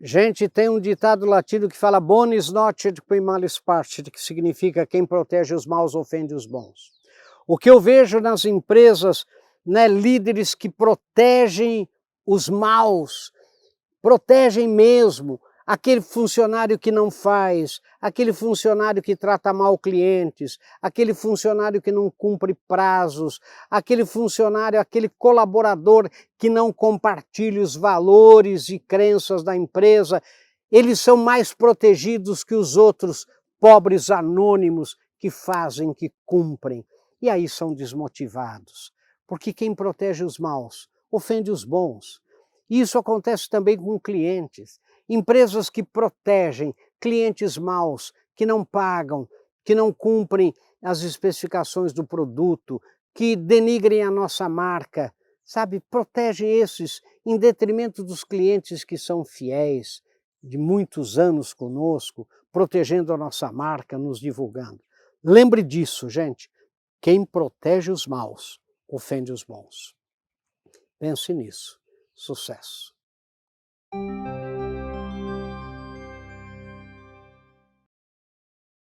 [0.00, 5.06] Gente, tem um ditado latino que fala bonis nocet qui malis partit, que significa quem
[5.06, 6.92] protege os maus ofende os bons.
[7.46, 9.24] O que eu vejo nas empresas,
[9.64, 11.88] né, líderes que protegem
[12.26, 13.32] os maus,
[14.02, 21.80] protegem mesmo, aquele funcionário que não faz, aquele funcionário que trata mal clientes, aquele funcionário
[21.80, 23.40] que não cumpre prazos,
[23.70, 26.08] aquele funcionário, aquele colaborador
[26.38, 30.22] que não compartilha os valores e crenças da empresa,
[30.70, 33.26] eles são mais protegidos que os outros
[33.58, 36.84] pobres anônimos que fazem, que cumprem.
[37.22, 38.92] E aí são desmotivados,
[39.26, 42.20] porque quem protege os maus ofende os bons.
[42.68, 49.28] Isso acontece também com clientes empresas que protegem clientes maus, que não pagam,
[49.64, 52.80] que não cumprem as especificações do produto,
[53.14, 55.14] que denigrem a nossa marca,
[55.44, 55.80] sabe?
[55.90, 60.02] Protege esses em detrimento dos clientes que são fiéis,
[60.42, 64.82] de muitos anos conosco, protegendo a nossa marca, nos divulgando.
[65.22, 66.50] Lembre disso, gente.
[67.00, 69.94] Quem protege os maus ofende os bons.
[70.98, 71.80] Pense nisso.
[72.14, 72.94] Sucesso.